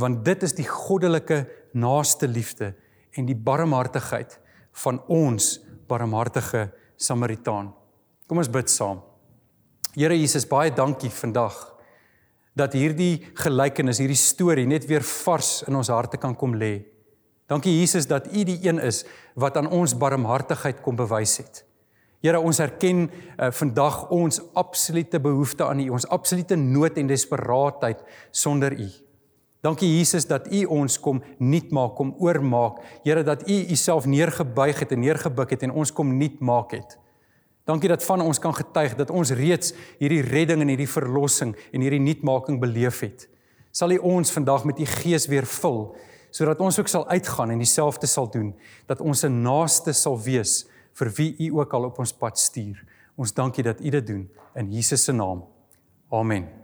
Want 0.00 0.24
dit 0.26 0.42
is 0.42 0.56
die 0.58 0.66
goddelike 0.66 1.44
naaste 1.76 2.26
liefde 2.26 2.72
en 3.14 3.28
die 3.28 3.36
barmhartigheid 3.36 4.40
van 4.84 4.98
ons 5.12 5.60
barmhartige 5.86 6.70
Samaritaan. 6.96 7.72
Kom 8.26 8.40
ons 8.40 8.50
bid 8.50 8.70
saam. 8.70 9.02
Here 9.94 10.16
Jesus, 10.16 10.46
baie 10.48 10.72
dankie 10.74 11.10
vandag 11.12 11.54
dat 12.54 12.74
hierdie 12.78 13.18
gelykenis, 13.38 13.98
hierdie 14.02 14.18
storie 14.18 14.66
net 14.66 14.86
weer 14.86 15.02
vars 15.02 15.64
in 15.68 15.74
ons 15.74 15.90
harte 15.90 16.18
kan 16.22 16.36
kom 16.38 16.54
lê. 16.58 16.84
Dankie 17.50 17.74
Jesus 17.80 18.06
dat 18.08 18.30
U 18.30 18.44
die 18.46 18.58
een 18.62 18.78
is 18.80 19.02
wat 19.34 19.58
aan 19.60 19.68
ons 19.68 19.96
barmhartigheid 19.98 20.80
kom 20.82 20.96
bewys 20.96 21.36
het. 21.42 21.64
Here, 22.24 22.40
ons 22.40 22.58
erken 22.62 23.04
uh, 23.10 23.50
vandag 23.52 24.06
ons 24.14 24.40
absolute 24.56 25.20
behoefte 25.20 25.66
aan 25.66 25.82
U, 25.84 25.90
ons 25.98 26.06
absolute 26.08 26.56
nood 26.56 26.96
en 26.96 27.10
desperaatheid 27.10 28.00
sonder 28.32 28.72
U. 28.72 28.88
Dankie 29.64 29.88
Jesus 29.96 30.26
dat 30.28 30.50
U 30.52 30.64
ons 30.76 30.98
kom 31.00 31.22
nuut 31.40 31.70
maak, 31.72 31.94
kom 31.96 32.12
oormaak. 32.20 32.82
Here 33.02 33.22
dat 33.24 33.46
U 33.48 33.54
Uself 33.72 34.04
neergebuig 34.04 34.82
het 34.84 34.92
en 34.92 35.00
neergebuk 35.00 35.54
het 35.56 35.64
en 35.64 35.72
ons 35.72 35.92
kom 35.92 36.10
nuut 36.18 36.40
maak 36.44 36.74
het. 36.76 36.98
Dankie 37.64 37.88
dat 37.88 38.04
van 38.04 38.20
ons 38.20 38.38
kan 38.38 38.52
getuig 38.52 38.92
dat 38.98 39.10
ons 39.10 39.32
reeds 39.32 39.72
hierdie 39.98 40.20
redding 40.20 40.60
en 40.60 40.68
hierdie 40.68 40.90
verlossing 40.90 41.54
en 41.72 41.80
hierdie 41.80 42.02
nuutmaking 42.02 42.60
beleef 42.60 43.00
het. 43.00 43.24
Sal 43.72 43.96
U 43.96 44.02
ons 44.04 44.32
vandag 44.36 44.66
met 44.68 44.82
U 44.84 44.88
Gees 45.00 45.26
weer 45.32 45.48
vul 45.60 45.94
sodat 46.34 46.58
ons 46.60 46.78
ook 46.78 46.90
sal 46.90 47.06
uitgaan 47.08 47.52
en 47.54 47.60
dieselfde 47.62 48.08
sal 48.10 48.26
doen 48.26 48.50
dat 48.90 49.00
ons 49.00 49.22
'n 49.24 49.42
naaste 49.42 49.92
sal 49.92 50.18
wees 50.18 50.66
vir 50.92 51.10
wie 51.16 51.36
u 51.38 51.60
ook 51.60 51.72
al 51.72 51.84
op 51.84 51.98
ons 51.98 52.12
pad 52.12 52.38
stuur. 52.38 52.84
Ons 53.16 53.32
dankie 53.32 53.64
dat 53.64 53.80
u 53.80 53.90
dit 53.90 54.06
doen 54.06 54.30
in 54.54 54.72
Jesus 54.72 55.04
se 55.04 55.12
naam. 55.12 55.44
Amen. 56.10 56.63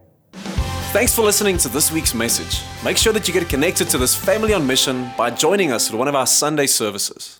Thanks 0.92 1.14
for 1.14 1.22
listening 1.22 1.56
to 1.58 1.68
this 1.68 1.92
week's 1.92 2.14
message. 2.14 2.62
Make 2.84 2.96
sure 2.96 3.12
that 3.12 3.28
you 3.28 3.32
get 3.32 3.48
connected 3.48 3.88
to 3.90 3.98
this 3.98 4.16
family 4.16 4.52
on 4.54 4.66
mission 4.66 5.08
by 5.16 5.30
joining 5.30 5.70
us 5.70 5.88
at 5.88 5.96
one 5.96 6.08
of 6.08 6.16
our 6.16 6.26
Sunday 6.26 6.66
services. 6.66 7.39